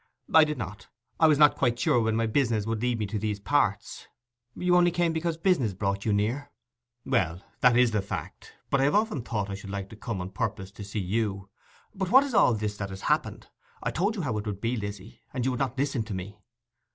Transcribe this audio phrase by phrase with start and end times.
[0.33, 0.87] 'I did not.
[1.19, 4.07] I was not quite sure when my business would lead me to these parts.'
[4.55, 6.49] 'You only came because business brought you near?'
[7.05, 10.19] 'Well, that is the fact; but I have often thought I should like to come
[10.19, 11.51] on purpose to see you...
[11.93, 13.49] But what's all this that has happened?
[13.83, 16.39] I told you how it would be, Lizzy, and you would not listen to me.